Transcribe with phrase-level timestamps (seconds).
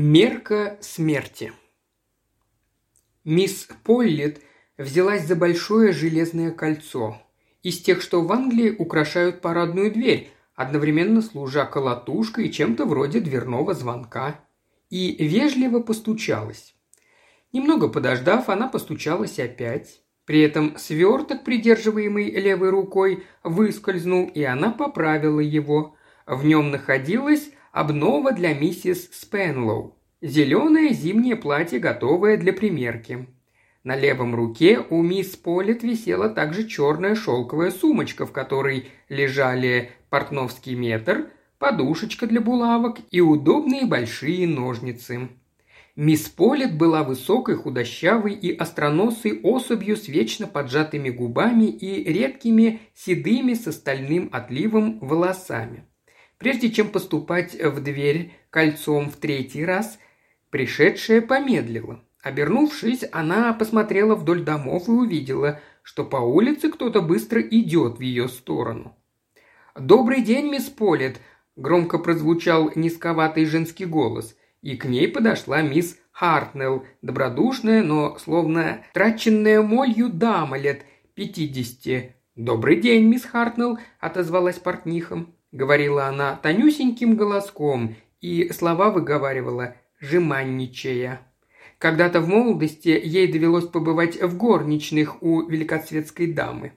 [0.00, 1.52] Мерка смерти.
[3.24, 4.40] Мисс Поллит
[4.76, 7.20] взялась за большое железное кольцо.
[7.64, 13.74] Из тех, что в Англии украшают парадную дверь, одновременно служа колотушкой и чем-то вроде дверного
[13.74, 14.38] звонка.
[14.88, 16.76] И вежливо постучалась.
[17.52, 20.00] Немного подождав, она постучалась опять.
[20.26, 25.96] При этом сверток, придерживаемый левой рукой, выскользнул, и она поправила его.
[26.24, 29.96] В нем находилась обнова для миссис Спенлоу.
[30.20, 33.28] Зеленое зимнее платье, готовое для примерки.
[33.84, 40.74] На левом руке у мисс Полет висела также черная шелковая сумочка, в которой лежали портновский
[40.74, 45.28] метр, подушечка для булавок и удобные большие ножницы.
[45.94, 53.54] Мисс Полет была высокой, худощавой и остроносой особью с вечно поджатыми губами и редкими седыми
[53.54, 55.84] с остальным отливом волосами.
[56.38, 59.98] Прежде чем поступать в дверь кольцом в третий раз,
[60.50, 62.00] пришедшая помедлила.
[62.22, 68.28] Обернувшись, она посмотрела вдоль домов и увидела, что по улице кто-то быстро идет в ее
[68.28, 68.96] сторону.
[69.78, 71.20] «Добрый день, мисс Полет!»–
[71.56, 79.62] громко прозвучал низковатый женский голос и к ней подошла мисс Хартнелл, добродушная, но словно траченная
[79.62, 82.16] молью дама лет пятидесяти.
[82.34, 85.26] «Добрый день, мисс Хартнелл»,– отозвалась портниха.
[85.52, 91.20] Говорила она тонюсеньким голоском и слова выговаривала, жеманничая.
[91.78, 96.72] Когда-то в молодости ей довелось побывать в горничных у великосветской дамы.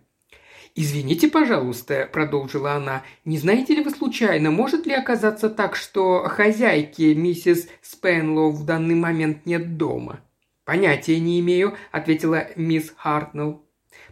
[0.74, 7.14] «Извините, пожалуйста»,– продолжила она,– «не знаете ли вы случайно, может ли оказаться так, что хозяйки
[7.14, 10.22] миссис Спенлоу в данный момент нет дома?»
[10.64, 13.66] «Понятия не имею»,– ответила мисс Хартнелл.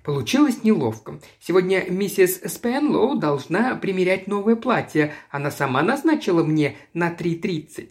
[0.04, 1.20] Получилось неловко.
[1.40, 5.14] Сегодня миссис Спенлоу должна примерять новое платье.
[5.30, 7.90] Она сама назначила мне на 3.30.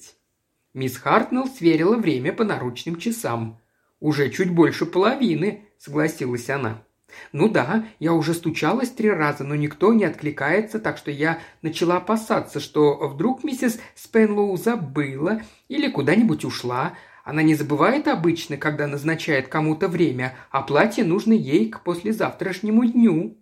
[0.75, 3.61] Мисс Хартнелл сверила время по наручным часам.
[4.01, 6.85] «Уже чуть больше половины»,– согласилась она.
[7.33, 11.97] «Ну да, я уже стучалась три раза, но никто не откликается, так что я начала
[11.97, 16.95] опасаться, что вдруг миссис Спенлоу забыла или куда-нибудь ушла.
[17.29, 23.37] Она не забывает обычно, когда назначает кому-то время, а платье нужно ей к послезавтрашнему дню».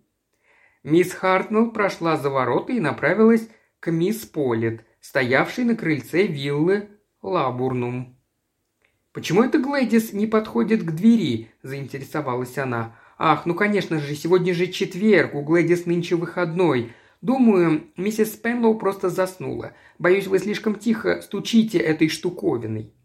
[0.83, 3.47] Мисс Хартнелл прошла за ворота и направилась
[3.79, 6.89] к мисс Полет, стоявшей на крыльце виллы
[7.21, 8.19] Лабурнум.
[9.13, 12.97] «Почему эта Глэдис не подходит к двери?»– заинтересовалась она.
[13.17, 16.91] «Ах, ну конечно же, сегодня же четверг, у Глэдис нынче выходной.
[17.21, 19.71] Думаю, миссис Спенлоу просто заснула.
[19.97, 22.96] Боюсь, вы слишком тихо стучите этой штуковиной».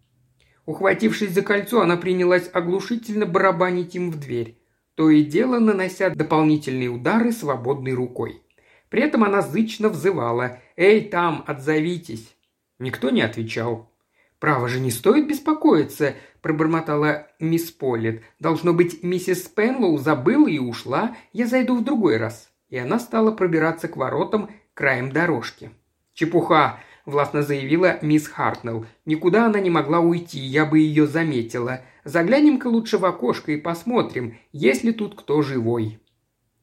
[0.65, 4.59] Ухватившись за кольцо, она принялась оглушительно барабанить им в дверь,
[4.95, 8.43] то и дело нанося дополнительные удары свободной рукой.
[8.89, 12.37] При этом она зычно взывала «Эй, там, отзовитесь!».
[12.79, 13.91] Никто не отвечал.
[14.39, 18.23] «Право же, не стоит беспокоиться»,– пробормотала мисс Поллет.
[18.41, 21.17] «Должно быть, миссис Спенлоу забыла и ушла.
[21.33, 22.51] Я зайду в другой раз».
[22.69, 25.71] И она стала пробираться к воротам краем дорожки.
[26.13, 28.87] «Чепуха!»– властно заявила мисс Хартнелл.
[29.07, 31.81] «Никуда она не могла уйти, я бы ее заметила.
[32.05, 35.99] Заглянем-ка лучше в окошко и посмотрим, есть ли тут кто живой».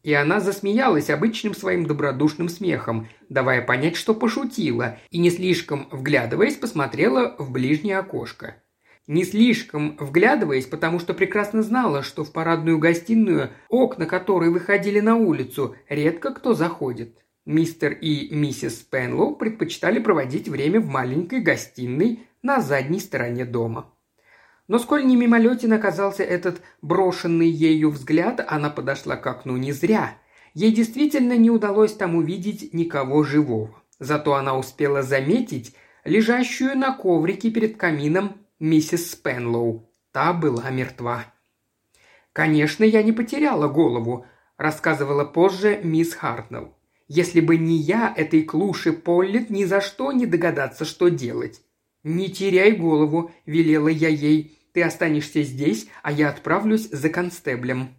[0.01, 6.55] И она засмеялась обычным своим добродушным смехом, давая понять, что пошутила, и не слишком вглядываясь,
[6.55, 8.55] посмотрела в ближнее окошко.
[9.07, 15.15] Не слишком вглядываясь, потому что прекрасно знала, что в парадную гостиную, окна которой выходили на
[15.17, 17.17] улицу, редко кто заходит.
[17.45, 23.93] Мистер и миссис Спенлоу предпочитали проводить время в маленькой гостиной на задней стороне дома.
[24.67, 30.17] Но сколь не мимолетен оказался этот брошенный ею взгляд, она подошла к окну не зря.
[30.53, 33.81] Ей действительно не удалось там увидеть никого живого.
[33.97, 39.91] Зато она успела заметить лежащую на коврике перед камином миссис Спенлоу.
[40.11, 41.25] Та была мертва.
[42.33, 44.25] «Конечно, я не потеряла голову»,–
[44.57, 46.75] рассказывала позже мисс Хартнелл.
[47.09, 51.61] «Если бы не я, этой клуши Поллит ни за что не догадаться, что делать».
[52.03, 54.55] «Не теряй голову»,– велела я ей.
[54.73, 57.89] Ты останешься здесь, а я отправлюсь за констеблем».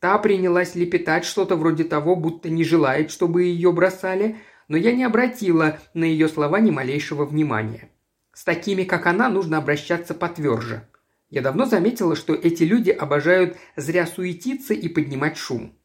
[0.00, 4.36] Та принялась лепетать что-то вроде того, будто не желает, чтобы ее бросали,
[4.66, 7.90] но я не обратила на ее слова ни малейшего внимания.
[8.32, 10.88] С такими, как она, нужно обращаться потверже.
[11.28, 15.78] Я давно заметила, что эти люди обожают зря суетиться и поднимать шум.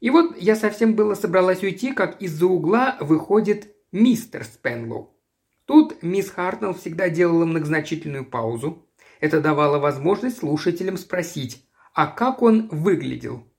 [0.00, 5.16] И вот я совсем было собралась уйти, как из-за угла выходит мистер Спенлоу.
[5.64, 8.86] Тут мисс Хартнелл всегда делала многозначительную паузу,
[9.20, 13.50] это давало возможность слушателям спросить, а как он выглядел?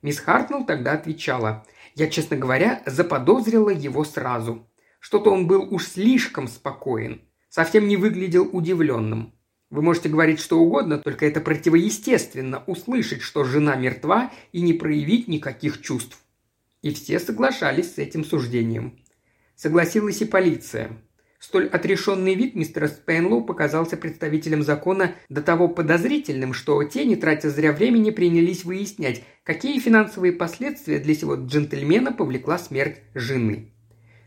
[0.00, 4.68] Мисс Хартнелл тогда отвечала, я, честно говоря, заподозрила его сразу.
[5.00, 7.22] Что-то он был уж слишком спокоен.
[7.48, 9.37] совсем не выглядел удивленным.
[9.70, 15.28] Вы можете говорить что угодно, только это противоестественно услышать, что жена мертва и не проявить
[15.28, 16.18] никаких чувств.
[16.80, 18.98] И все соглашались с этим суждением.
[19.56, 20.92] Согласилась и полиция.
[21.38, 27.50] Столь отрешенный вид мистера Спенлоу показался представителям закона до того подозрительным, что те, не тратя
[27.50, 33.72] зря времени, принялись выяснять, какие финансовые последствия для сего джентльмена повлекла смерть жены.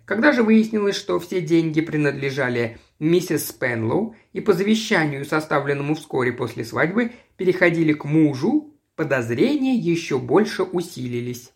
[0.05, 6.63] Когда же выяснилось, что все деньги принадлежали миссис Спенлоу и по завещанию, составленному вскоре после
[6.63, 11.51] свадьбы, переходили к мужу, подозрения еще больше усилились.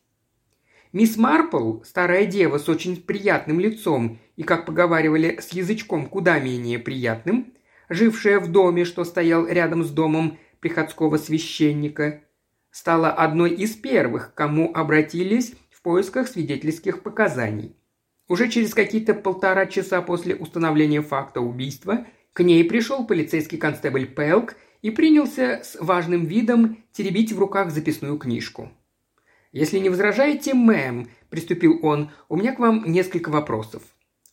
[0.92, 6.80] Мисс Марпл, старая дева с очень приятным лицом и, как поговаривали, с язычком куда менее
[6.80, 7.53] приятным,
[7.89, 12.24] жившая в доме, что стоял рядом с домом приходского священника,
[12.71, 17.75] стала одной из первых, к кому обратились в поисках свидетельских показаний.
[18.27, 24.56] Уже через какие-то полтора часа после установления факта убийства к ней пришел полицейский констебль Пелк
[24.81, 28.72] и принялся с важным видом теребить в руках записную книжку.
[29.51, 33.83] «Если не возражаете, мэм»,– приступил он,– «у меня к вам несколько вопросов».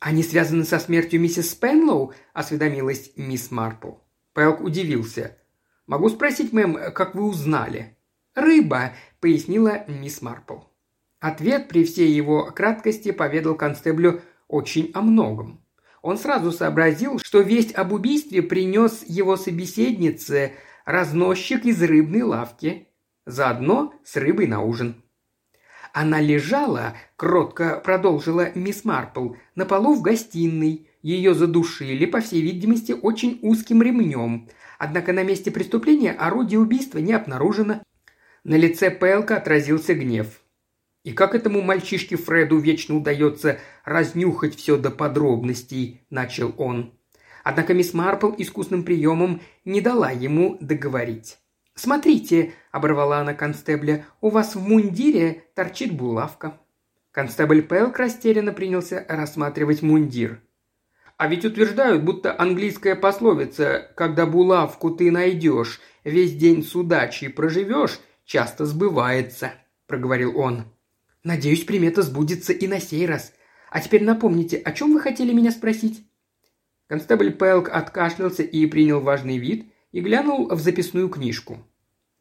[0.00, 3.92] «Они связаны со смертью миссис Спенлоу?»– осведомилась мисс Марпл.
[4.32, 5.38] Пэлк удивился.
[5.86, 7.96] «Могу спросить, мэм, как вы узнали?»
[8.34, 10.71] «Рыба»,– пояснила мисс Марпл.
[11.22, 15.64] Ответ при всей его краткости поведал констеблю очень о многом.
[16.02, 20.54] Он сразу сообразил, что весть об убийстве принес его собеседнице
[20.84, 22.88] разносчик из рыбной лавки,
[23.24, 25.04] заодно с рыбой на ужин.
[25.92, 30.88] Она лежала, кротко продолжила мисс Марпл, на полу в гостиной.
[31.02, 34.48] Ее задушили, по всей видимости, очень узким ремнем.
[34.76, 37.80] Однако на месте преступления орудие убийства не обнаружено.
[38.42, 40.41] На лице Пэлка отразился гнев.
[41.04, 46.94] И как этому мальчишке Фреду вечно удается разнюхать все до подробностей, начал он.
[47.42, 51.38] Однако мисс Марпл искусным приемом не дала ему договорить.
[51.74, 56.60] «Смотрите»,– оборвала она констебля,– «у вас в мундире торчит булавка».
[57.10, 60.40] Констебль Пэлк растерянно принялся рассматривать мундир.
[61.16, 67.98] «А ведь утверждают, будто английская пословица «когда булавку ты найдешь, весь день с удачей проживешь»
[68.24, 69.52] часто сбывается»,–
[69.86, 70.64] проговорил он.
[71.24, 73.32] «Надеюсь, примета сбудется и на сей раз.
[73.70, 76.04] А теперь напомните, о чем вы хотели меня спросить?»
[76.88, 81.58] Констебль Пэлк откашлялся и принял важный вид, и глянул в записную книжку.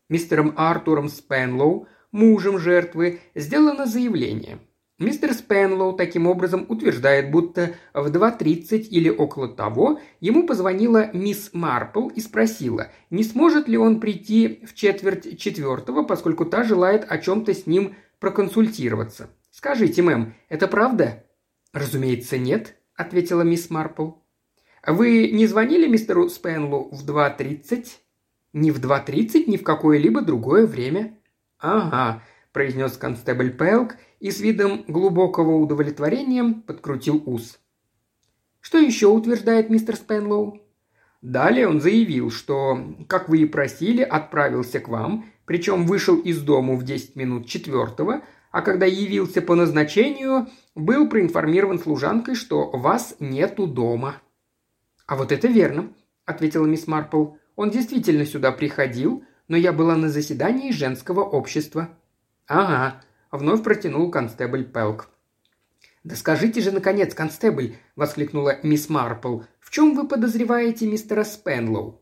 [0.10, 4.60] Мистером Артуром Спенлоу, мужем жертвы, сделано заявление.
[5.02, 12.10] Мистер Спенлоу таким образом утверждает, будто в 2.30 или около того ему позвонила мисс Марпл
[12.10, 17.52] и спросила, не сможет ли он прийти в четверть четвертого, поскольку та желает о чем-то
[17.56, 19.32] с ним проконсультироваться.
[19.50, 21.26] Скажите, мэм, это правда?
[21.74, 24.12] Разумеется, нет, ответила мисс Марпл.
[24.86, 27.88] Вы не звонили мистеру Спенлу в 2.30?
[28.54, 31.18] Ни в 2.30, ни в какое-либо другое время.
[31.58, 32.22] Ага,
[32.54, 37.60] произнес констебль Пелк и с видом глубокого удовлетворения подкрутил ус.
[38.62, 40.62] Что еще утверждает мистер Спенлоу?
[41.24, 46.78] Далее он заявил, что, как вы и просили, отправился к вам, причем вышел из дому
[46.78, 48.22] в 10 минут четвертого,
[48.52, 54.22] а когда явился по назначению, был проинформирован служанкой, что вас нету дома.
[55.08, 55.94] «А вот это верно»,–
[56.26, 57.34] ответила мисс Марпл.
[57.56, 61.90] «Он действительно сюда приходил, но я была на заседании женского общества».
[62.48, 63.02] «Ага»,–
[63.32, 65.10] вновь протянул констебль Пелк.
[66.04, 69.42] «Да скажите же, наконец, констебль!»– воскликнула мисс Марпл.
[69.60, 72.02] «В чем вы подозреваете мистера Спенлоу?»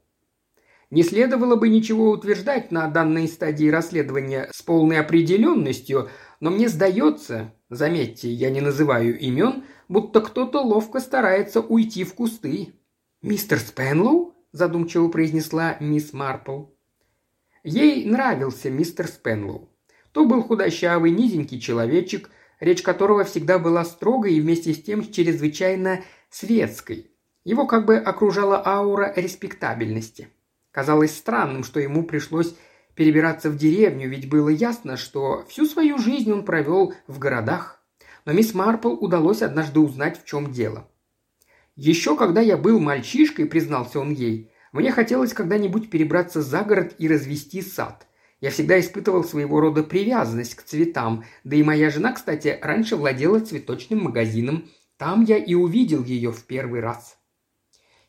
[0.90, 6.10] Не следовало бы ничего утверждать на данной стадии расследования с полной определенностью,
[6.40, 12.74] но мне сдается, заметьте, я не называю имен, будто кто-то ловко старается уйти в кусты.
[13.22, 16.68] «Мистер Спенлоу?»– задумчиво произнесла мисс Марпл.
[17.64, 19.70] Ей нравился мистер Спенлоу.
[20.12, 26.02] То был худощавый, низенький человечек, речь которого всегда была строгой и вместе с тем чрезвычайно
[26.30, 27.12] светской.
[27.44, 30.30] Его как бы окружала аура респектабельности.
[30.72, 32.56] Казалось странным, что ему пришлось
[32.96, 37.82] перебираться в деревню, ведь было ясно, что всю свою жизнь он провел в городах.
[38.26, 40.88] Но мисс Марпл удалось однажды узнать, в чем дело.
[41.76, 47.08] Еще когда я был мальчишкой, признался он ей, мне хотелось когда-нибудь перебраться за город и
[47.08, 48.06] развести сад.
[48.42, 53.40] Я всегда испытывал своего рода привязанность к цветам, да и моя жена, кстати, раньше владела
[53.40, 54.70] цветочным магазином.
[54.98, 57.18] Там я и увидел ее в первый раз.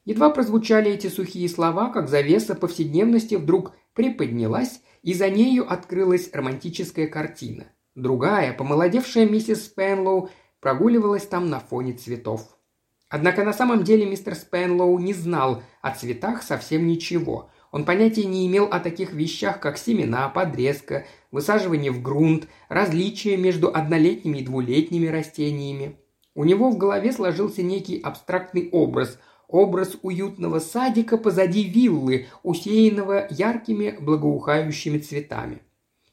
[0.04, 7.06] Едва прозвучали эти сухие слова, как завеса повседневности вдруг приподнялась, и за нею открылась романтическая
[7.06, 7.66] картина.
[7.94, 12.56] Другая, помолодевшая миссис Спенлоу, прогуливалась там на фоне цветов.
[13.08, 17.50] Однако на самом деле мистер Спенлоу не знал о цветах совсем ничего.
[17.70, 23.74] Он понятия не имел о таких вещах, как семена, подрезка, высаживание в грунт, различия между
[23.74, 25.96] однолетними и двулетними растениями.
[26.34, 29.18] У него в голове сложился некий абстрактный образ–
[29.50, 35.62] образ уютного садика позади виллы, усеянного яркими благоухающими цветами.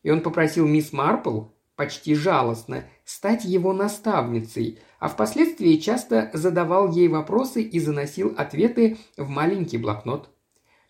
[0.03, 1.45] И он попросил мисс Марпл,
[1.75, 9.29] почти жалостно, стать его наставницей, а впоследствии часто задавал ей вопросы и заносил ответы в
[9.29, 10.29] маленький блокнот.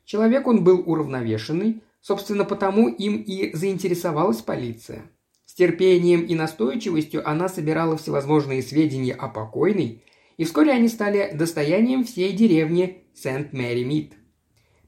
[0.07, 5.01] Человек он был уравновешенный, собственно, потому им и заинтересовалась полиция.
[5.45, 10.05] С терпением и настойчивостью она собирала всевозможные сведения о покойной,
[10.37, 14.13] и вскоре они стали достоянием всей деревни Сент-Мэри-Мид.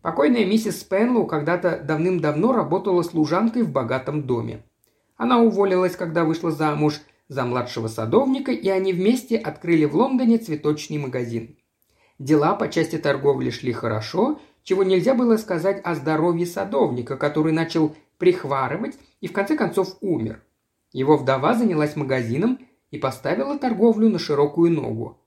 [0.01, 4.63] Покойная миссис Спенлоу когда-то давным-давно работала служанкой в богатом доме.
[5.17, 10.97] Она уволилась, когда вышла замуж за младшего садовника, и они вместе открыли в Лондоне цветочный
[10.97, 11.57] магазин.
[12.19, 17.95] Дела по части торговли шли хорошо, чего нельзя было сказать о здоровье садовника, который начал
[18.17, 20.43] прихварывать и в конце концов умер.
[20.91, 22.59] Его вдова занялась магазином
[22.91, 25.17] и поставила торговлю на широкую ногу.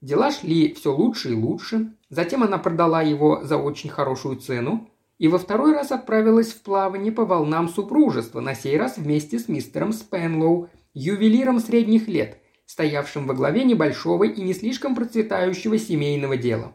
[0.00, 1.92] Дела шли все лучше и лучше.
[2.10, 4.88] Затем она продала его за очень хорошую цену
[5.18, 9.48] и во второй раз отправилась в плавание по волнам супружества, на сей раз вместе с
[9.48, 16.74] мистером Спенлоу, ювелиром средних лет, стоявшим во главе небольшого и не слишком процветающего семейного дела.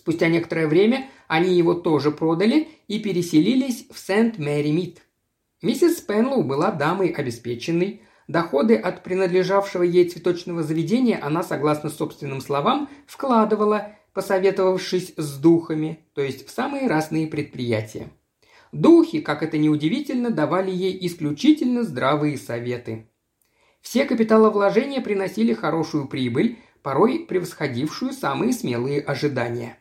[0.00, 5.02] Спустя некоторое время они его тоже продали и переселились в Сент-Мэри-Мид.
[5.60, 12.88] Миссис Спенлоу была дамой обеспеченной, Доходы от принадлежавшего ей цветочного заведения она, согласно собственным словам,
[13.06, 18.08] вкладывала, посоветовавшись с духами, то есть в самые разные предприятия.
[18.72, 23.06] Духи, как это ни удивительно, давали ей исключительно здравые советы.
[23.82, 29.79] Все капиталовложения приносили хорошую прибыль, порой превосходившую самые смелые ожидания.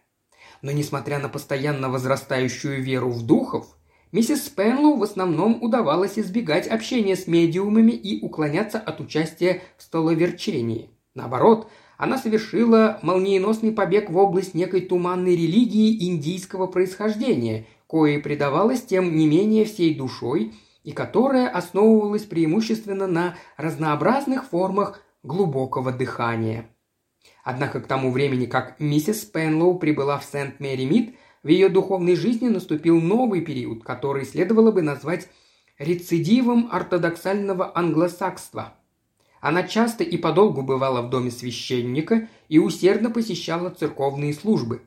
[0.62, 3.76] Но несмотря на постоянно возрастающую веру в духов,
[4.12, 10.90] Миссис Спенлоу в основном удавалось избегать общения с медиумами и уклоняться от участия в столоверчении.
[11.14, 19.16] Наоборот, она совершила молниеносный побег в область некой туманной религии индийского происхождения, кое предавалась тем
[19.16, 26.70] не менее всей душой и которая основывалась преимущественно на разнообразных формах глубокого дыхания.
[27.50, 33.00] Однако к тому времени, как миссис Спенлоу прибыла в Сент-Мэри-Мид– в ее духовной жизни наступил
[33.00, 35.28] новый период, который следовало бы назвать
[35.78, 38.74] рецидивом ортодоксального англосакства.
[39.40, 44.82] Она часто и подолгу бывала в доме священника и усердно посещала церковные службы.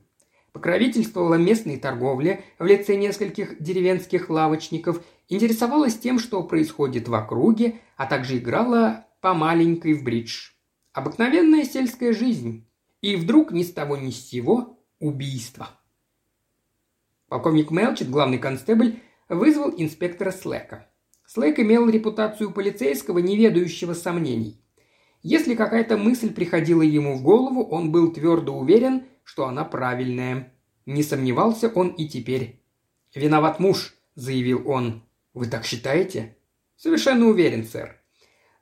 [0.53, 8.05] Покровительствовала местной торговле в лице нескольких деревенских лавочников, интересовалась тем, что происходит в округе, а
[8.05, 10.52] также играла по маленькой в бридж.
[10.93, 12.69] Обыкновенная сельская жизнь.
[13.01, 15.71] И вдруг ни с того ни с сего убийство.
[17.29, 20.91] Полковник Мелчит, главный констебль, вызвал инспектора Слэка.
[21.27, 24.63] Слэк имел репутацию полицейского, не ведающего сомнений.
[25.23, 30.53] Если какая-то мысль приходила ему в голову, он был твердо уверен, что она правильная.
[30.85, 32.63] Не сомневался он и теперь.
[33.15, 35.03] «Виноват муж»,— заявил он.
[35.33, 36.37] «Вы так считаете?»
[36.77, 37.99] «Совершенно уверен, сэр.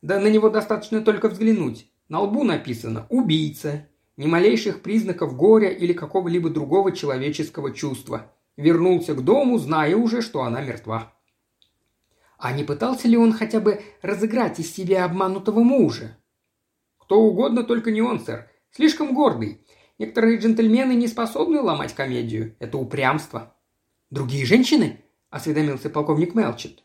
[0.00, 1.89] Да на него достаточно только взглянуть.
[2.10, 3.86] На лбу написано «убийца».
[4.16, 10.42] Ни малейших признаков горя или какого-либо другого человеческого чувства вернулся к дому, зная уже, что
[10.42, 11.14] она мертва.
[12.36, 16.18] А не пытался ли он хотя бы разыграть из себя обманутого мужа?
[16.98, 18.50] Кто угодно, только не он, сэр.
[18.72, 19.64] Слишком гордый.
[19.96, 22.56] Некоторые джентльмены не способны ломать комедию.
[22.58, 23.54] Это упрямство.
[24.10, 25.04] Другие женщины?
[25.30, 26.82] осведомился полковник Мелчет.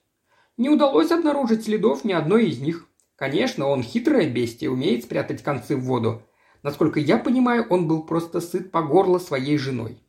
[0.56, 2.88] Не удалось обнаружить следов ни одной из них.
[3.16, 6.22] Конечно, он хитрое бестие, умеет спрятать концы в воду.
[6.64, 10.00] Насколько я понимаю, он был просто сыт по горло своей женой.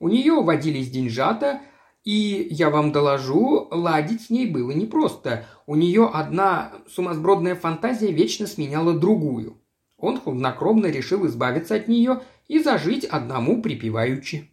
[0.00, 1.60] У нее водились деньжата,
[2.04, 5.44] и, я вам доложу, ладить с ней было непросто.
[5.66, 9.58] У нее одна сумасбродная фантазия вечно сменяла другую.
[9.98, 14.50] Он хладнокровно решил избавиться от нее и зажить одному припеваючи.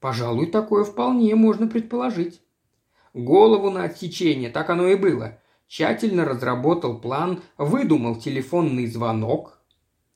[0.00, 2.40] Пожалуй, такое вполне можно предположить.
[3.14, 5.40] Голову на отсечение, так оно и было.
[5.68, 9.60] Тщательно разработал план, выдумал телефонный звонок.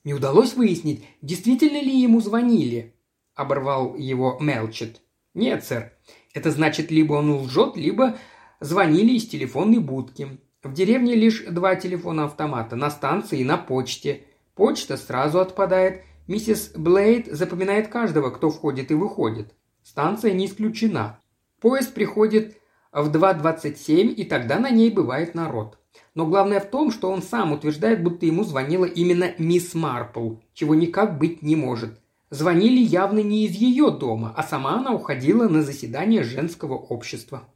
[0.02, 2.96] Не удалось выяснить, действительно ли ему звонили.–
[3.34, 5.00] оборвал его Мелчет.
[5.34, 5.92] «Нет, сэр.
[6.34, 8.18] Это значит, либо он лжет, либо
[8.60, 10.38] звонили из телефонной будки.
[10.62, 14.24] В деревне лишь два телефона-автомата, на станции и на почте.
[14.54, 16.02] Почта сразу отпадает.
[16.28, 19.54] Миссис Блейд запоминает каждого, кто входит и выходит.
[19.82, 21.18] Станция не исключена.
[21.60, 22.58] Поезд приходит
[22.92, 25.78] в 2.27, и тогда на ней бывает народ.
[26.14, 30.74] Но главное в том, что он сам утверждает, будто ему звонила именно мисс Марпл, чего
[30.74, 31.98] никак быть не может.
[32.30, 37.48] Звонили явно не из ее дома, а сама она уходила на заседание женского общества.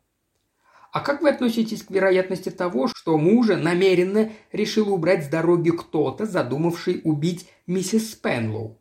[0.92, 6.24] А как вы относитесь к вероятности того, что мужа намеренно решил убрать с дороги кто-то,
[6.24, 8.78] задумавший убить миссис Спенлоу?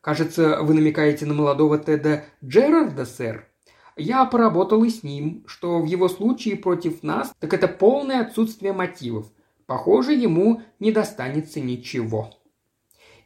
[0.00, 3.48] Кажется, вы намекаете на молодого Теда Джерарда, сэр.
[3.96, 8.72] Я поработал и с ним, что в его случае против нас, так это полное отсутствие
[8.72, 9.30] мотивов.
[9.66, 12.30] Похоже, ему не достанется ничего.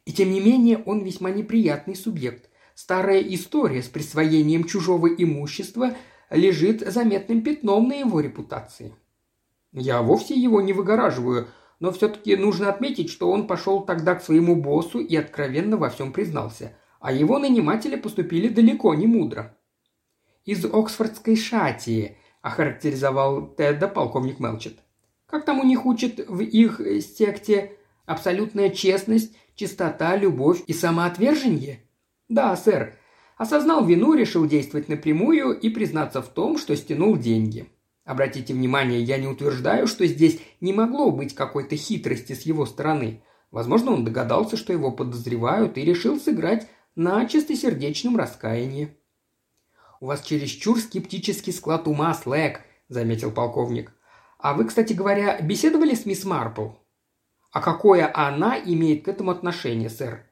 [0.05, 2.51] И тем не менее он весьма неприятный субъект.
[2.75, 5.95] Старая история с присвоением чужого имущества
[6.31, 8.95] лежит заметным пятном на его репутации.
[9.73, 11.49] Я вовсе его не выгораживаю,
[11.81, 16.13] но все-таки нужно отметить, что он пошел тогда к своему боссу и откровенно во всем
[16.13, 19.57] признался, а его наниматели поступили далеко не мудро.
[20.47, 24.79] «Из Оксфордской шатии»,– охарактеризовал Тедда полковник Мелчет.
[25.27, 27.73] «Как там у них учат в их секте
[28.07, 31.81] абсолютная честность, чистота, любовь и самоотвержение?»
[32.29, 32.95] «Да, сэр.
[33.37, 37.69] Осознал вину, решил действовать напрямую и признаться в том, что стянул деньги.
[38.05, 43.25] Обратите внимание, я не утверждаю, что здесь не могло быть какой-то хитрости с его стороны.
[43.51, 48.97] Возможно, он догадался, что его подозревают, и решил сыграть на чистосердечном раскаянии.
[50.01, 53.93] «У вас чересчур скептический склад ума, Слэк»,– заметил полковник.
[54.39, 56.69] «А вы, кстати говоря, беседовали с мисс Марпл?»
[57.51, 60.27] «А какое она имеет к этому отношение, сэр?»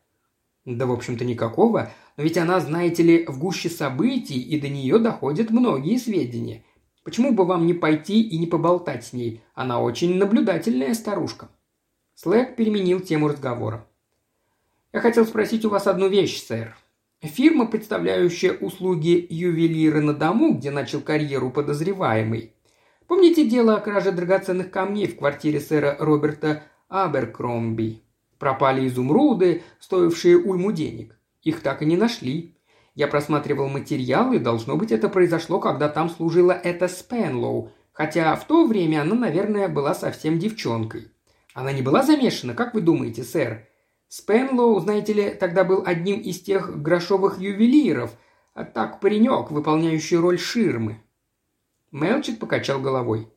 [0.66, 1.90] «Да, в общем-то, никакого.
[2.16, 6.64] Но ведь она, знаете ли, в гуще событий, и до нее доходят многие сведения.
[7.02, 9.42] Почему бы вам не пойти и не поболтать с ней?
[9.54, 11.49] Она очень наблюдательная старушка».
[12.14, 13.87] Слэк переменил тему разговора.
[14.92, 16.76] «Я хотел спросить у вас одну вещь, сэр.
[17.25, 22.52] Фирма, представляющая услуги ювелира на дому, где начал карьеру подозреваемый.
[23.07, 28.02] Помните дело о краже драгоценных камней в квартире сэра Роберта Аберкромби?
[28.38, 31.16] Пропали изумруды, стоившие уйму денег.
[31.43, 32.57] Их так и не нашли.
[32.95, 38.66] Я просматривал материалы, должно быть, это произошло, когда там служила эта Спенлоу, хотя в то
[38.66, 41.09] время она, наверное, была совсем девчонкой.
[41.55, 43.66] Она не была замешана, как вы думаете, сэр?
[44.16, 48.16] Спенлоу, знаете ли, тогда был одним из тех грошовых ювелиров,
[48.53, 51.03] а так паренек, выполняющий роль ширмы.
[51.90, 53.29] Мелчит покачал головой.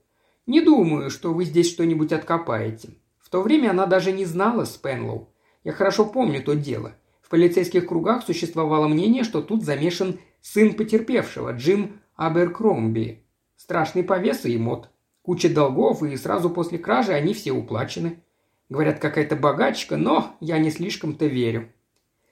[0.45, 2.89] «Не думаю, что вы здесь что-нибудь откопаете.
[3.17, 5.33] В то время она даже не знала Спенлоу.
[5.63, 6.93] Я хорошо помню то дело.
[7.23, 13.25] В полицейских кругах существовало мнение, что тут замешан сын потерпевшего, Джим Аберкромби.
[13.55, 14.91] Страшный повес и мод.
[15.23, 18.21] Куча долгов, и сразу после кражи они все уплачены.
[18.69, 21.71] Говорят, какая-то богачка, но я не слишком-то верю.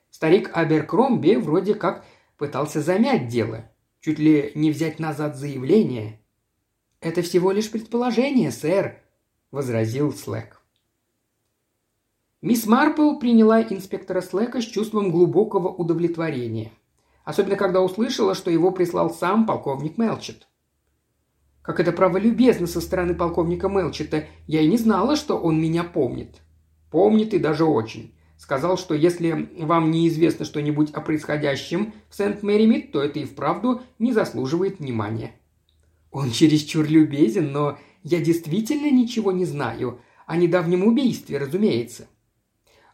[0.09, 2.05] Старик Аберкромби вроде как
[2.37, 3.69] пытался замять дело.
[4.01, 6.21] Чуть ли не взять назад заявление.
[6.99, 9.01] «Это всего лишь предположение, сэр»,–
[9.51, 10.61] возразил Слэк.
[12.41, 16.71] Мисс Марпл приняла инспектора Слэка с чувством глубокого удовлетворения.
[17.23, 20.47] Особенно, когда услышала, что его прислал сам полковник Мелчет.
[21.65, 25.83] Как это право любезно со стороны полковника Мелчета, я и не знала, что он меня
[25.83, 26.41] помнит.
[26.91, 28.13] Помнит и даже очень.
[28.37, 34.13] Сказал, что если вам неизвестно что-нибудь о происходящем в Сент-Мэри-Мид, то это и вправду не
[34.13, 35.39] заслуживает внимания.
[36.11, 39.99] Он чересчур любезен, но я действительно ничего не знаю.
[40.27, 42.07] О недавнем убийстве, разумеется.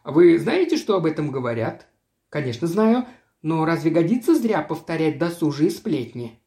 [0.04, 1.88] Вы знаете, что об этом говорят?»
[2.28, 3.06] «Конечно знаю,
[3.42, 6.41] но разве годится зря повторять досужие сплетни?»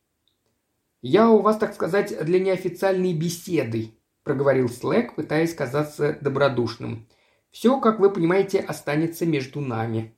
[1.02, 3.92] «Я у вас, так сказать, для неофициальной беседы»,–
[4.24, 7.08] проговорил Слэк, пытаясь казаться добродушным.
[7.52, 10.16] «Все, как вы понимаете, останется между нами».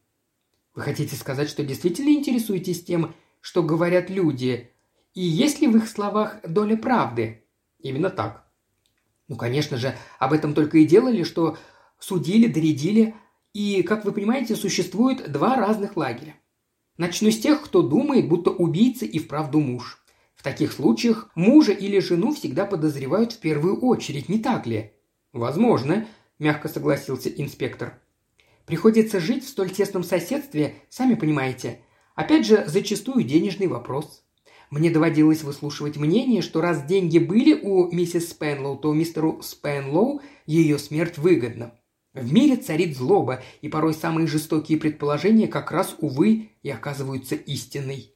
[0.73, 4.71] «Вы хотите сказать, что действительно интересуетесь тем, что говорят люди,
[5.13, 7.43] и есть ли в их словах доля правды?»
[7.79, 8.47] «Именно так».
[9.27, 11.57] «Ну, конечно же, об этом только и делали, что
[11.99, 13.15] судили, доредили,
[13.53, 16.35] и, как вы понимаете, существует два разных лагеря.
[16.97, 20.03] Начну с тех, кто думает, будто убийца и вправду муж.
[20.37, 24.93] В таких случаях мужа или жену всегда подозревают в первую очередь, не так ли?
[25.33, 27.99] Возможно, мягко согласился инспектор.
[28.65, 31.79] Приходится жить в столь тесном соседстве, сами понимаете.
[32.15, 34.23] Опять же, зачастую денежный вопрос.
[34.69, 40.77] Мне доводилось выслушивать мнение, что раз деньги были у миссис Спенлоу, то мистеру Спенлоу ее
[40.77, 41.73] смерть выгодна.
[42.13, 48.13] В мире царит злоба, и порой самые жестокие предположения как раз, увы, и оказываются истиной.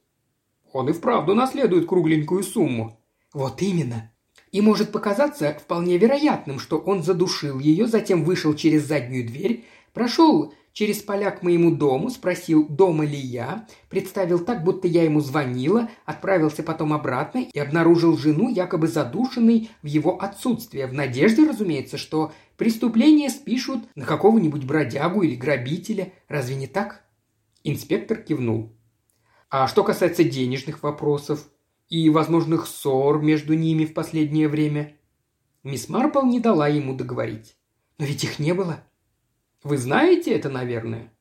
[0.72, 2.98] Он и вправду наследует кругленькую сумму.
[3.32, 4.10] Вот именно.
[4.50, 10.52] И может показаться вполне вероятным, что он задушил ее, затем вышел через заднюю дверь, прошел
[10.72, 15.90] через поля к моему дому, спросил, дома ли я, представил так, будто я ему звонила,
[16.04, 22.32] отправился потом обратно и обнаружил жену якобы задушенной в его отсутствие, в надежде, разумеется, что
[22.56, 26.12] преступление спишут на какого-нибудь бродягу или грабителя.
[26.28, 27.04] Разве не так?»
[27.64, 28.72] Инспектор кивнул.
[29.52, 31.46] «А что касается денежных вопросов
[31.88, 34.96] и возможных ссор между ними в последнее время?»
[35.62, 37.56] Мисс Марпл не дала ему договорить.
[37.98, 38.82] «Но ведь их не было»,
[39.62, 41.12] вы знаете это, наверное?»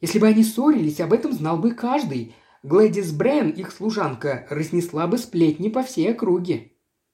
[0.00, 2.34] Если бы они ссорились, об этом знал бы каждый.
[2.62, 6.72] Глэдис Брен, их служанка, разнесла бы сплетни по всей округе.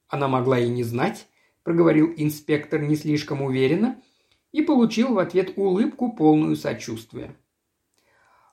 [0.08, 1.28] Она могла и не знать,
[1.62, 4.00] проговорил инспектор не слишком уверенно
[4.50, 7.36] и получил в ответ улыбку, полную сочувствия.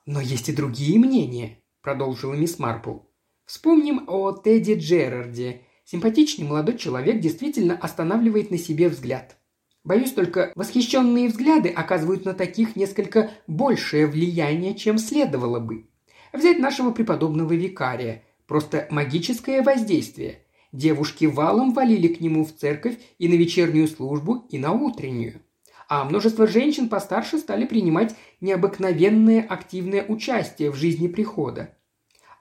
[0.06, 2.98] «Но есть и другие мнения»,– продолжила мисс Марпл.
[3.44, 5.62] «Вспомним о Тедди Джерарде.
[5.84, 9.38] Симпатичный молодой человек действительно останавливает на себе взгляд.
[9.84, 15.88] Боюсь только, восхищенные взгляды оказывают на таких несколько большее влияние, чем следовало бы.
[16.32, 18.22] Взять нашего преподобного викария.
[18.46, 20.42] Просто магическое воздействие.
[20.72, 25.40] Девушки валом валили к нему в церковь и на вечернюю службу, и на утреннюю.
[25.88, 31.74] А множество женщин постарше стали принимать необыкновенное активное участие в жизни прихода.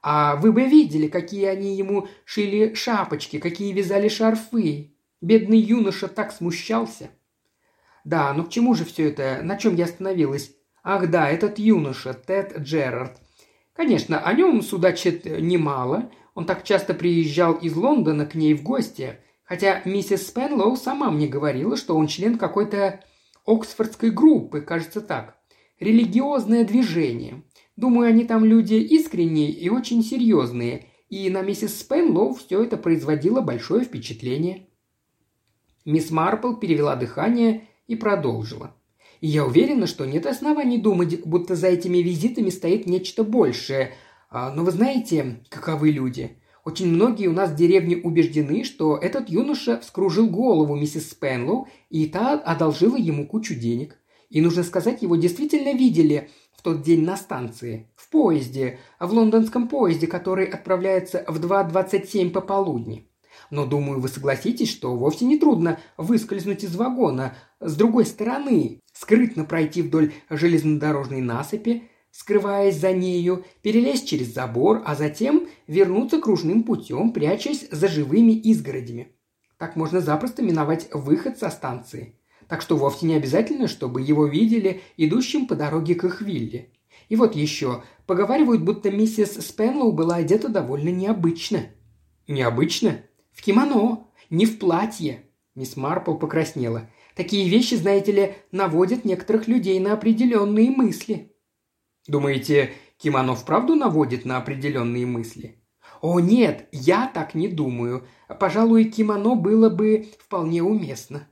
[0.04, 4.94] А вы бы видели, какие они ему шили шапочки, какие вязали шарфы.
[5.22, 7.10] Бедный юноша так смущался.
[8.04, 9.40] Да, ну к чему же все это?
[9.44, 10.52] На чем я остановилась?
[10.84, 13.18] Ах да, этот юноша, Тед Джерард.
[13.74, 16.12] Конечно, о нем судачит немало.
[16.36, 19.20] Он так часто приезжал из Лондона к ней в гости.
[19.44, 23.02] Хотя миссис Спенлоу сама мне говорила, что он член какой-то
[23.48, 25.38] Оксфордской группы, кажется так.
[25.80, 27.44] Религиозное движение.
[27.78, 30.88] Думаю, они там люди искренние и очень серьезные.
[31.10, 34.68] И на миссис Спенлоу все это производило большое впечатление.
[35.86, 38.76] Мисс Марпл перевела дыхание и продолжила.
[39.22, 43.94] Я уверена, что нет оснований думать, будто за этими визитами стоит нечто большее.
[44.30, 46.42] А, но вы знаете, каковы люди.
[46.68, 52.08] Очень многие у нас в деревне убеждены, что этот юноша вскружил голову миссис Спенлоу, и
[52.08, 53.98] та одолжила ему кучу денег.
[54.30, 59.70] И нужно сказать, его действительно видели в тот день на станции, в поезде, в лондонском
[59.70, 63.08] поезде, который отправляется в 2.27 пополудни.
[63.50, 69.46] Но, думаю, вы согласитесь, что вовсе не трудно выскользнуть из вагона с другой стороны, скрытно
[69.46, 71.84] пройти вдоль железнодорожной насыпи,
[72.18, 79.10] скрываясь за нею, перелезть через забор, а затем вернуться кружным путем, прячась за живыми изгородями.
[79.60, 82.16] Так можно запросто миновать выход со станции.
[82.48, 86.72] Так что вовсе не обязательно, чтобы его видели идущим по дороге к их вилле.
[87.08, 91.68] И вот еще, поговаривают, будто миссис Спенлоу была одета довольно необычно.
[92.28, 93.02] Необычно?
[93.32, 95.22] В кимоно, не в платье.
[95.54, 96.90] Мисс Марпл покраснела.
[97.16, 101.37] Такие вещи, знаете ли, наводят некоторых людей на определенные мысли.
[102.08, 105.62] Думаете, кимоно вправду наводит на определенные мысли?
[106.02, 108.08] О нет, я так не думаю.
[108.39, 111.28] Пожалуй, кимоно было бы вполне уместно.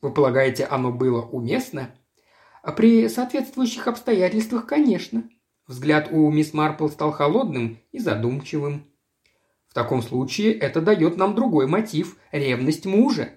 [0.00, 1.94] Вы полагаете, оно было уместно?
[2.76, 5.28] При соответствующих обстоятельствах, конечно.
[5.66, 8.86] Взгляд у мисс Марпл стал холодным и задумчивым.
[9.68, 13.30] В таком случае это дает нам другой мотив– ревность мужа.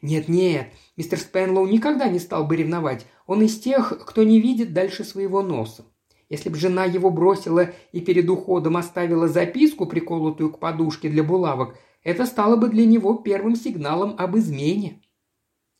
[0.00, 3.06] Нет-нет, мистер Спенлоу никогда не стал бы ревновать.
[3.26, 5.84] Он из тех, кто не видит дальше своего носа.
[6.32, 11.76] Если бы жена его бросила и перед уходом оставила записку, приколотую к подушке для булавок,
[12.02, 15.02] это стало бы для него первым сигналом об измене.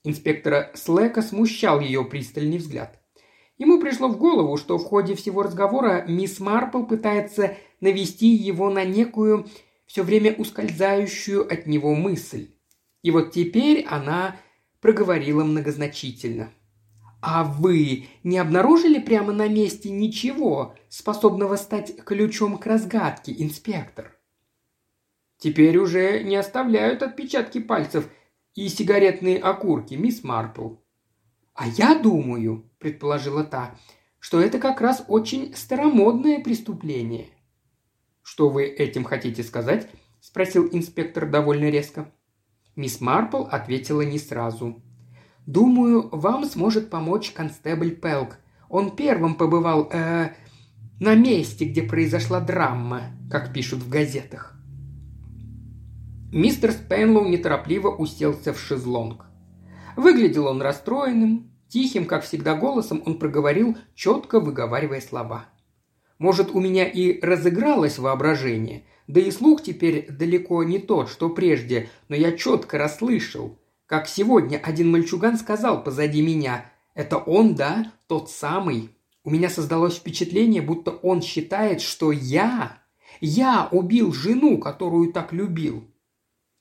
[0.05, 3.01] Инспектора Слэка смущал ее пристальный взгляд.
[3.57, 8.85] Ему пришло в голову, что в ходе всего разговора мисс Марпл пытается навести его на
[8.85, 9.47] некую
[9.87, 12.51] все время ускользающую от него мысль.
[13.01, 14.37] И вот теперь она
[14.83, 16.51] проговорила многозначительно.
[17.23, 24.19] «А вы не обнаружили прямо на месте ничего, способного стать ключом к разгадке, инспектор?»
[25.39, 28.11] «Теперь уже не оставляют отпечатки пальцев
[28.55, 30.75] и сигаретные окурки, мисс Марпл».
[31.55, 33.79] «А я думаю»,– предположила та,–
[34.19, 37.31] «что это как раз очень старомодное преступление–
[38.23, 39.89] «Что вы этим хотите сказать?»–
[40.21, 42.11] спросил инспектор довольно резко.
[42.77, 44.81] Мисс Марпл ответила не сразу.
[45.47, 48.39] «Думаю, вам сможет помочь констебль Пелк.
[48.69, 50.31] Он первым побывал э,
[51.01, 54.55] на месте, где произошла драма, как пишут в газетах».
[56.33, 59.27] Мистер Спенлоу неторопливо уселся в шезлонг.
[59.97, 65.47] Выглядел он расстроенным, тихим, как всегда, голосом он проговорил, четко выговаривая слова.
[66.19, 71.91] Может, у меня и разыгралось воображение, да и слух теперь далеко не тот, что прежде,
[72.09, 73.59] но я четко расслышал.
[73.93, 78.89] Как сегодня один мальчуган сказал позади меня, «Это он, да, тот самый».
[79.23, 82.79] У меня создалось впечатление, будто он считает, что я,
[83.21, 85.85] я убил жену, которую так любил.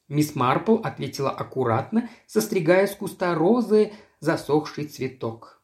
[0.10, 5.62] Мисс Марпл ответила аккуратно, состригая с куста розы засохший цветок.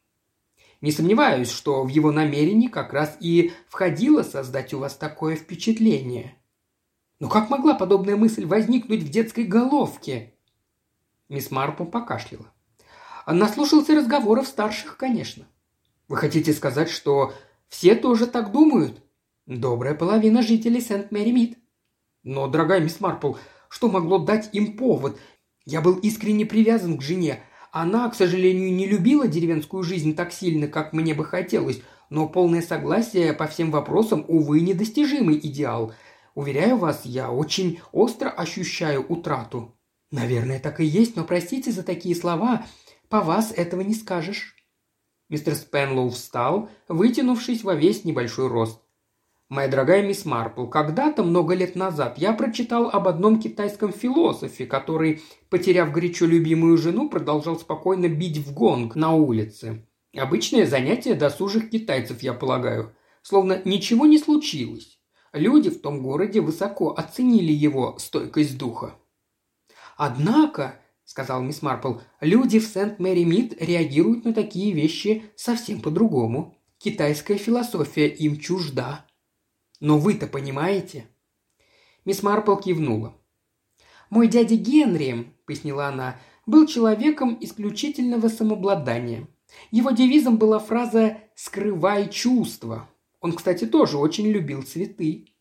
[0.80, 6.38] Не сомневаюсь, что в его намерении как раз и входило создать у вас такое впечатление.
[7.20, 10.34] Но как могла подобная мысль возникнуть в детской головке?
[11.30, 12.52] Мисс Марпл покашляла.
[13.26, 15.46] Наслушался разговоров старших, конечно.
[16.08, 17.34] Вы хотите сказать, что
[17.68, 19.04] все тоже так думают?
[19.46, 21.58] Добрая половина жителей Сент-Мэри-Мид.
[22.24, 23.34] Но, дорогая мисс Марпл,
[23.70, 25.20] что могло дать им повод?
[25.66, 27.44] Я был искренне привязан к жене.
[27.72, 32.62] Она, к сожалению, не любила деревенскую жизнь так сильно, как мне бы хотелось, но полное
[32.62, 35.94] согласие по всем вопросам, увы, недостижимый идеал.
[36.36, 39.77] Уверяю вас, я очень остро ощущаю утрату.
[40.12, 42.66] Наверное, так и есть, но простите за такие слова.
[43.10, 44.56] По вас этого не скажешь.
[45.30, 48.82] Мистер Спенлоу встал, вытянувшись во весь небольшой рост.
[49.50, 55.22] «Моя дорогая мисс Марпл, когда-то, много лет назад, я прочитал об одном китайском философе, который,
[55.50, 59.86] потеряв горячо любимую жену, продолжал спокойно бить в гонг на улице.
[60.16, 62.94] Обычное занятие досужих китайцев, я полагаю.
[63.22, 65.00] Словно ничего не случилось.
[65.32, 68.96] Люди в том городе высоко оценили его стойкость духа.
[69.98, 76.56] Однако, сказал мисс Марпл, люди в Сент-Мэри-Мид реагируют на такие вещи совсем по-другому.
[76.78, 79.06] Китайская философия им чужда.
[79.80, 81.08] Но вы-то понимаете?»
[82.06, 83.18] Мисс Марпл кивнула.
[84.12, 89.28] «Мой дядя Генри»,— пояснила она,— «был человеком исключительного самообладания.
[89.72, 92.88] Его девизом была фраза «скрывай чувства».
[93.20, 95.34] Он, кстати, тоже очень любил цветы.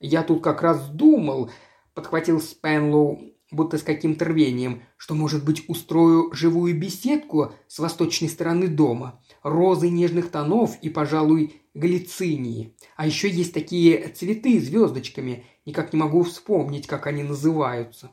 [0.00, 1.50] «Я тут как раз думал»,—
[1.94, 8.68] подхватил Спенлоу, будто с каким-то рвением, что, может быть, устрою живую беседку с восточной стороны
[8.68, 9.20] дома.
[9.42, 12.74] Розы нежных тонов и, пожалуй, глицинии.
[12.96, 18.10] А еще есть такие цветы звездочками, никак не могу вспомнить, как они называются.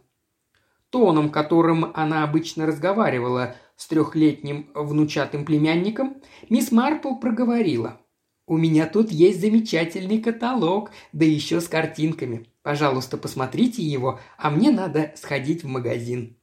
[0.89, 8.00] Тоном, которым она обычно разговаривала с трехлетним внучатым племянником, мисс Марпл проговорила.
[8.48, 12.45] «У меня тут есть замечательный каталог, да еще с картинками.
[12.65, 16.39] Пожалуйста, посмотрите его, а мне надо сходить в магазин».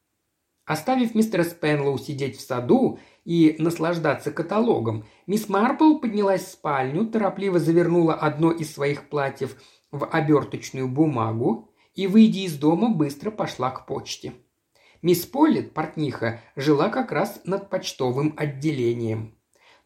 [0.65, 7.59] Оставив мистера Спенлоу сидеть в саду и наслаждаться каталогом, мисс Марпл поднялась в спальню, торопливо
[7.59, 13.85] завернула одно из своих платьев в оберточную бумагу и, выйдя из дома, быстро пошла к
[13.87, 14.33] почте.
[15.03, 19.37] Мисс Поллет, портниха, жила как раз над почтовым отделением.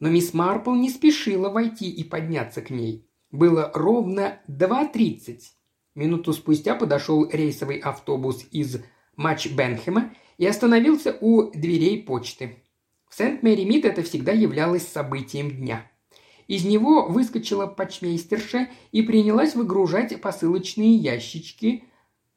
[0.01, 3.11] Но мисс Марпл не спешила войти и подняться к ней.
[3.31, 5.56] Было ровно 2.30.
[5.97, 8.83] Минуту спустя подошел рейсовый автобус из
[9.17, 12.63] Матч-Бенхема и остановился у дверей почты.
[13.09, 15.91] В Сент-Мэри-Мид это всегда являлось событием дня.
[16.49, 21.85] Из него выскочила почмейстерша и принялась выгружать посылочные ящички,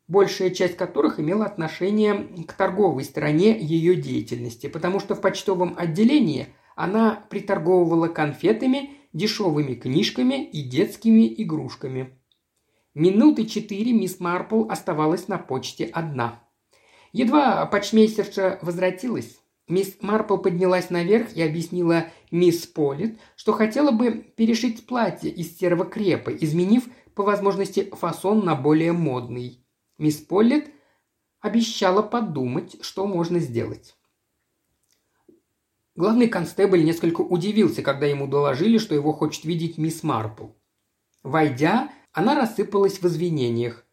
[0.08, 6.48] большая часть которых имела отношение к торговой стороне ее деятельности, потому что в почтовом отделении
[6.78, 12.14] она приторговывала конфетами, дешевыми книжками и детскими игрушками–
[13.00, 16.44] Минуты четыре мисс Марпл оставалась на почте одна.
[17.14, 24.86] Едва почмейстерша возвратилась, мисс Марпл поднялась наверх и объяснила мисс Полит, что хотела бы перешить
[24.86, 29.66] платье из серого крепа, изменив по возможности фасон на более модный.
[29.98, 30.70] Мисс Полит
[31.40, 33.96] обещала подумать, что можно сделать.
[35.96, 40.48] Главный констебль несколько удивился, когда ему доложили, что его хочет видеть мисс Марпл.
[41.24, 43.86] Войдя, она рассыпалась в извинениях.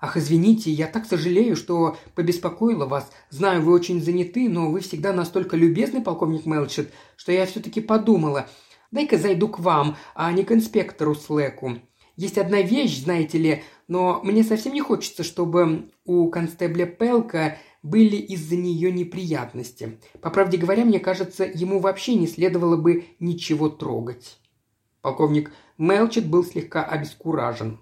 [0.00, 3.12] «Ах, извините, я так сожалею, что побеспокоила вас.
[3.30, 8.48] Знаю, вы очень заняты, но вы всегда настолько любезны, полковник Мелчет, что я все-таки подумала.
[8.90, 11.78] Дай-ка зайду к вам, а не к инспектору Слэку.
[12.16, 18.16] Есть одна вещь, знаете ли, но мне совсем не хочется, чтобы у констебля Пелка были
[18.16, 19.98] из-за нее неприятности.
[20.20, 24.41] По правде говоря, мне кажется, ему вообще не следовало бы ничего трогать».
[25.02, 27.80] Полковник Мелчет был слегка обескуражен.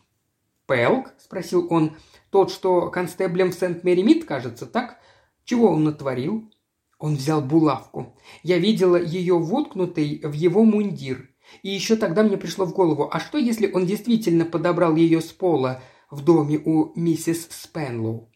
[0.66, 1.96] «Пелк?»– спросил он.
[2.30, 4.98] «Тот, что констеблем в Сент-Мэри-Мид, кажется, так?
[5.44, 6.50] Чего он натворил?»
[6.98, 8.14] Он взял булавку.
[8.42, 11.30] Я видела ее воткнутой в его мундир.
[11.62, 15.32] И еще тогда мне пришло в голову, а что, если он действительно подобрал ее с
[15.32, 18.30] пола в доме у миссис Спенлоу?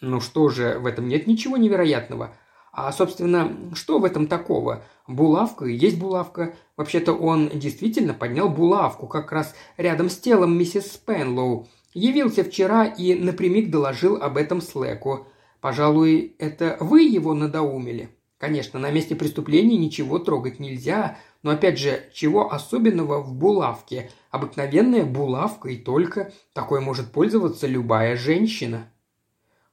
[0.00, 2.36] Ну что же, в этом нет ничего невероятного.
[2.76, 4.84] А, собственно, что в этом такого?
[5.08, 6.54] Булавка и есть булавка.
[6.76, 11.66] Вообще-то он действительно поднял булавку как раз рядом с телом миссис Спенлоу.
[11.94, 15.26] Явился вчера и напрямик доложил об этом Слэку.
[15.62, 18.10] Пожалуй, это вы его надоумили.
[18.36, 24.10] Конечно, на месте преступления ничего трогать нельзя, но опять же, чего особенного в булавке?
[24.30, 26.30] Обыкновенная булавка и только.
[26.52, 28.92] Такой может пользоваться любая женщина.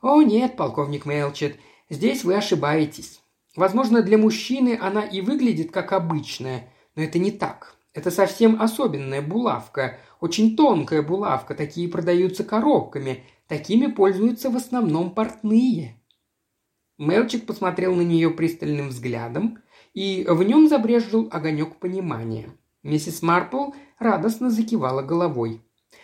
[0.02, 1.58] О нет, полковник Мелчет,
[1.94, 3.22] здесь вы ошибаетесь.
[3.56, 7.76] Возможно, для мужчины она и выглядит как обычная, но это не так.
[7.94, 16.02] Это совсем особенная булавка, очень тонкая булавка, такие продаются коробками, такими пользуются в основном портные.
[16.98, 19.60] Мелчик посмотрел на нее пристальным взглядом,
[19.94, 22.50] и в нем забрежил огонек понимания.
[22.82, 25.62] Миссис Марпл радостно закивала головой.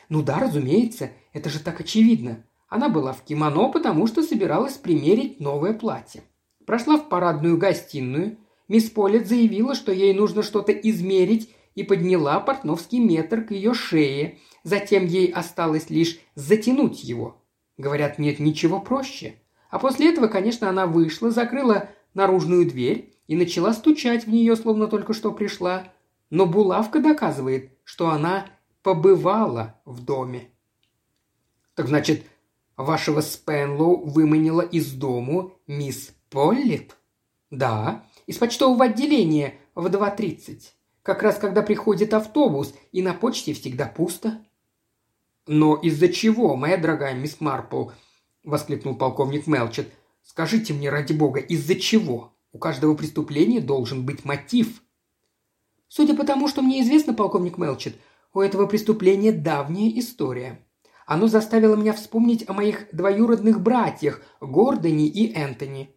[0.09, 2.45] «Ну да, разумеется, это же так очевидно.
[2.69, 6.23] Она была в кимоно, потому что собиралась примерить новое платье.
[6.65, 8.37] Прошла в парадную гостиную.
[8.67, 14.37] Мисс Полет заявила, что ей нужно что-то измерить, и подняла портновский метр к ее шее.
[14.63, 17.41] Затем ей осталось лишь затянуть его.
[17.77, 19.35] Говорят, нет ничего проще.
[19.69, 24.87] А после этого, конечно, она вышла, закрыла наружную дверь и начала стучать в нее, словно
[24.87, 25.85] только что пришла.
[26.29, 28.45] Но булавка доказывает, что она
[28.83, 30.49] побывала в доме.
[31.75, 32.25] Так значит,
[32.83, 36.95] вашего Спенлоу выманила из дому мисс Поллит?
[37.51, 40.61] Да, из почтового отделения в 2.30.
[41.03, 44.43] Как раз когда приходит автобус, и на почте всегда пусто.
[45.47, 47.89] Но из-за чего, моя дорогая мисс Марпл,–
[48.43, 49.91] воскликнул полковник Мелчет.
[50.23, 52.33] «Скажите мне, ради бога, из-за чего?
[52.51, 54.81] У каждого преступления должен быть мотив».
[55.87, 57.95] «Судя по тому, что мне известно, полковник Мелчет,
[58.33, 60.65] у этого преступления давняя история.
[61.09, 65.95] Оно заставило меня вспомнить о моих двоюродных братьях Гордоне и Энтони.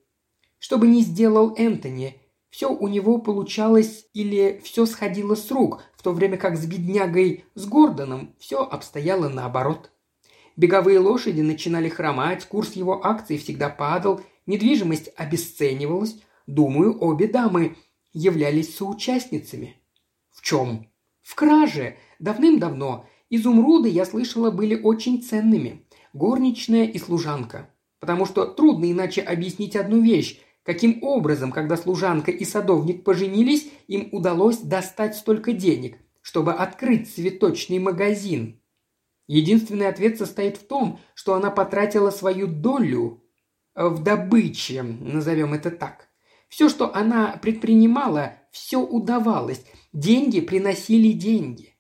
[0.59, 6.03] Что бы ни сделал Энтони, все у него получалось или все сходило с рук, в
[6.03, 9.91] то время как с беднягой с Гордоном все обстояло наоборот.
[10.57, 16.17] Беговые лошади начинали хромать, курс его акций всегда падал, недвижимость обесценивалась.
[16.47, 17.77] Думаю, обе дамы
[18.15, 19.77] являлись соучастницами.
[20.31, 20.91] В чем?
[21.21, 21.99] В краже.
[22.19, 23.05] Давным-давно.
[23.35, 25.87] Изумруды, я слышала, были очень ценными.
[26.13, 27.71] Горничная и служанка.
[27.99, 30.39] Потому что трудно иначе объяснить одну вещь.
[30.63, 37.79] Каким образом, когда служанка и садовник поженились, им удалось достать столько денег, чтобы открыть цветочный
[37.79, 38.61] магазин?
[39.29, 43.25] Единственный ответ состоит в том, что она потратила свою долю
[43.75, 46.11] в добыче, назовем это так.
[46.49, 49.65] Все, что она предпринимала, все удавалось.
[49.95, 51.71] Деньги приносили деньги.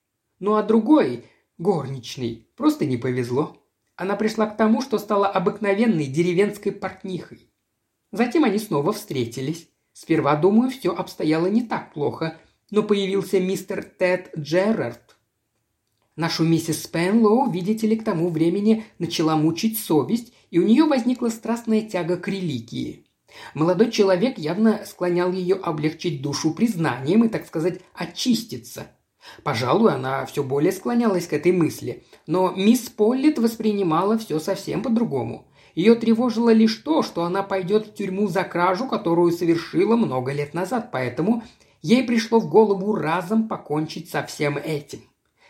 [0.41, 1.27] Ну а другой,
[1.59, 3.57] горничный, просто не повезло.
[3.97, 7.51] Она пришла к тому, что стала обыкновенной деревенской портнихой.
[8.11, 9.69] Затем они снова встретились.
[9.93, 12.38] Сперва, думаю, все обстояло не так плохо,
[12.71, 15.17] но появился мистер Тед Джерард,
[16.15, 21.31] Нашу миссис Спенлоу, видите ли, к тому времени начала мучить совесть, и у нее возникла
[21.31, 23.07] страстная тяга к религии.
[23.55, 28.88] Молодой человек явно склонял ее облегчить душу признанием и, так сказать, очиститься.
[29.42, 35.46] Пожалуй, она все более склонялась к этой мысли, но мисс Поллит воспринимала все совсем по-другому.
[35.74, 40.54] Ее тревожило лишь то, что она пойдет в тюрьму за кражу, которую совершила много лет
[40.54, 41.42] назад, поэтому
[41.80, 45.00] ей пришло в голову разом покончить со всем этим.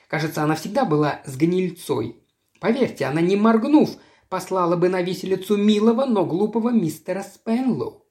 [0.07, 2.23] Кажется, она всегда была с гнильцой.
[2.61, 3.91] Поверьте, она не моргнув,
[4.29, 8.07] послала бы на виселицу милого, но глупого мистера Спенлоу.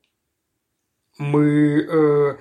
[1.18, 2.38] «Мы э,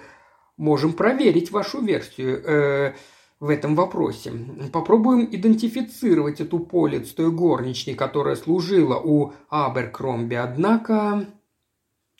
[0.61, 2.94] можем проверить вашу версию э,
[3.40, 4.33] в этом вопросе.
[4.73, 11.27] Попробуем идентифицировать эту полец той горничной, которая служила у Аберкромби, однако...»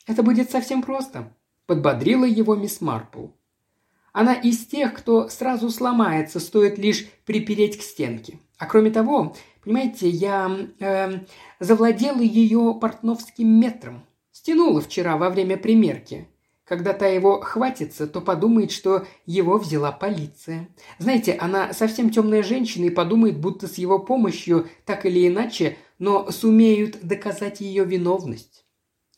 [0.07, 1.31] «Это будет совсем просто»,–
[1.67, 3.27] подбодрила его мисс Марпл.
[4.11, 8.39] Она из тех, кто сразу сломается, стоит лишь припереть к стенке.
[8.57, 11.19] А кроме того, понимаете, я э,
[11.59, 14.03] завладела ее портновским метром.
[14.31, 16.27] Стянула вчера во время примерки.
[16.71, 20.69] Когда та его хватится, то подумает, что его взяла полиция.
[20.99, 26.31] Знаете, она совсем темная женщина и подумает, будто с его помощью, так или иначе, но
[26.31, 28.63] сумеют доказать ее виновность.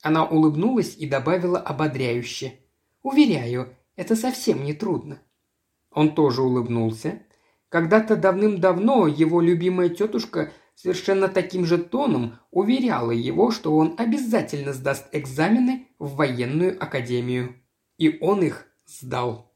[0.02, 2.56] Она улыбнулась и добавила ободряюще.
[3.04, 5.22] «Уверяю, это совсем не трудно».
[5.92, 7.22] Он тоже улыбнулся.
[7.70, 15.08] Когда-то давным-давно его любимая тетушка совершенно таким же тоном уверяла его, что он обязательно сдаст
[15.12, 17.56] экзамены в военную академию.
[17.98, 19.53] И он их сдал.